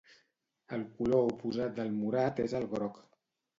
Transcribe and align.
El 0.77 0.85
color 1.01 1.29
oposat 1.35 1.77
del 1.77 1.93
morat 2.01 2.43
és 2.47 2.59
el 2.63 2.69
groc. 2.75 3.01